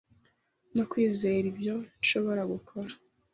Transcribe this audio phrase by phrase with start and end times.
[0.75, 2.91] no kwizera ibyo nshobora gukora